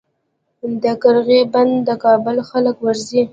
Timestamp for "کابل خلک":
2.03-2.75